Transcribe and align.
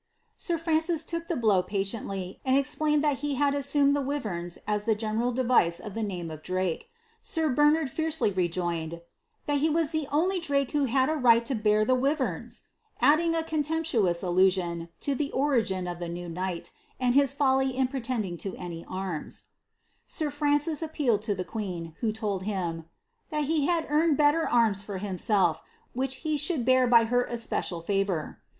^ 0.01 0.03
Sir 0.35 0.57
Francis 0.57 1.03
took 1.03 1.27
the 1.27 1.35
blow 1.35 1.61
patiently, 1.61 2.41
and 2.43 2.57
explained 2.57 3.03
that 3.03 3.21
be 3.21 3.35
had 3.35 3.53
assumed 3.53 3.95
the 3.95 4.01
wiverns 4.01 4.57
as 4.65 4.85
the 4.85 4.95
general 4.95 5.31
device 5.31 5.79
of 5.79 5.93
the 5.93 6.01
name 6.01 6.31
of 6.31 6.41
Drake. 6.41 6.89
Sir 7.21 7.49
Bernard 7.49 7.87
fiercely 7.87 8.31
rejoined, 8.31 8.93
^^ 8.93 9.01
that 9.45 9.59
he 9.59 9.69
was 9.69 9.91
the 9.91 10.07
only 10.11 10.39
Drake 10.39 10.71
who 10.71 10.85
had 10.85 11.07
a 11.07 11.13
right 11.13 11.45
to 11.45 11.53
bear 11.53 11.85
the 11.85 11.93
wiverns,'' 11.93 12.63
adding 12.99 13.35
a 13.35 13.43
contemptuous 13.43 14.23
allusion 14.23 14.89
to 15.01 15.13
the 15.13 15.31
origin 15.33 15.87
of 15.87 15.99
the 15.99 16.09
new 16.09 16.27
knight, 16.27 16.71
and 16.99 17.13
his 17.13 17.31
folly 17.31 17.77
in 17.77 17.87
pretending 17.87 18.37
to 18.37 18.55
any 18.55 18.83
Sir 20.07 20.31
Francis 20.31 20.81
appealed 20.81 21.21
to 21.21 21.35
the 21.35 21.45
queen, 21.45 21.93
who 21.99 22.11
told 22.11 22.45
him^ 22.45 22.77
^^ 22.77 22.85
that 23.29 23.43
he 23.43 23.67
had 23.67 23.85
earned 23.87 24.17
better 24.17 24.49
arms 24.49 24.81
for 24.81 24.97
himself, 24.97 25.61
which 25.93 26.15
he 26.25 26.37
should 26.37 26.65
bear 26.65 26.87
by 26.87 27.03
her 27.03 27.23
especial 27.25 27.81
favour." 27.81 28.39